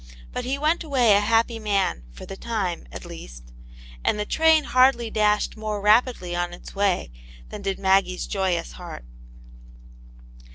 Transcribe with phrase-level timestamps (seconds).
[0.33, 3.51] But he went away a happy man, for the time, at least,
[4.03, 7.11] and the train hardly dashed more rapidly on its way
[7.49, 9.05] than did Maggie's joyous heart.